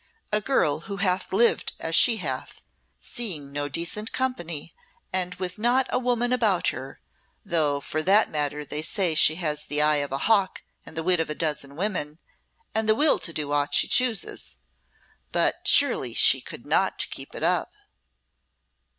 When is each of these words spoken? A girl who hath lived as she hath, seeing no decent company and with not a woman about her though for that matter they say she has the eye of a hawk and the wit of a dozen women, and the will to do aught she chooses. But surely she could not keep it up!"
A 0.31 0.41
girl 0.41 0.79
who 0.89 0.97
hath 0.97 1.31
lived 1.31 1.73
as 1.79 1.93
she 1.95 2.17
hath, 2.17 2.65
seeing 2.99 3.51
no 3.51 3.69
decent 3.69 4.11
company 4.11 4.73
and 5.13 5.35
with 5.35 5.59
not 5.59 5.85
a 5.91 5.99
woman 5.99 6.33
about 6.33 6.69
her 6.69 6.99
though 7.45 7.79
for 7.79 8.01
that 8.01 8.31
matter 8.31 8.65
they 8.65 8.81
say 8.81 9.13
she 9.13 9.35
has 9.35 9.67
the 9.67 9.79
eye 9.79 9.97
of 9.97 10.11
a 10.11 10.17
hawk 10.25 10.63
and 10.87 10.97
the 10.97 11.03
wit 11.03 11.19
of 11.19 11.29
a 11.29 11.35
dozen 11.35 11.75
women, 11.75 12.17
and 12.73 12.89
the 12.89 12.95
will 12.95 13.19
to 13.19 13.31
do 13.31 13.51
aught 13.51 13.75
she 13.75 13.87
chooses. 13.87 14.59
But 15.31 15.67
surely 15.67 16.15
she 16.15 16.41
could 16.41 16.65
not 16.65 17.05
keep 17.11 17.35
it 17.35 17.43
up!" 17.43 17.71